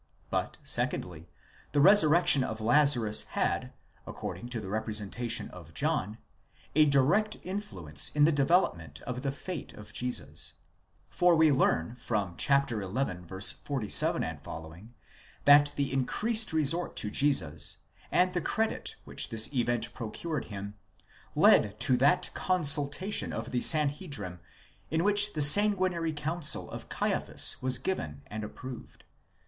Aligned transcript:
But, 0.31 0.57
secondly, 0.63 1.29
the 1.73 1.79
resurrection 1.79 2.43
of 2.43 2.59
Lazarus 2.59 3.25
had, 3.37 3.71
according 4.07 4.49
to 4.49 4.59
the 4.59 4.67
representation 4.67 5.47
of 5.51 5.75
John, 5.75 6.17
a 6.73 6.85
direct 6.85 7.37
influence 7.43 8.09
in 8.09 8.25
the 8.25 8.31
development 8.31 8.99
of 9.03 9.21
the 9.21 9.31
fate 9.31 9.73
of 9.73 9.93
Jesus; 9.93 10.53
for 11.11 11.35
we 11.35 11.51
learn 11.51 11.95
from 11.97 12.35
xi. 12.35 12.47
47 12.67 14.37
ff., 14.39 14.83
that 15.45 15.71
the 15.75 15.93
increased 15.93 16.51
resort 16.51 16.95
to 16.95 17.11
Jesus, 17.11 17.77
and 18.11 18.33
the 18.33 18.41
credit 18.41 18.95
which 19.05 19.29
this 19.29 19.53
event 19.53 19.93
procured 19.93 20.45
him, 20.45 20.73
led 21.35 21.79
to 21.81 21.95
that 21.97 22.31
consultation 22.33 23.31
of 23.31 23.51
the 23.51 23.61
Sanhedrim 23.61 24.39
in 24.89 25.03
which 25.03 25.33
the 25.33 25.43
sanguinary 25.43 26.11
counsel 26.13 26.71
of 26.71 26.89
Caiaphas 26.89 27.57
was 27.61 27.77
given 27.77 28.23
and 28.25 28.43
approved. 28.43 29.03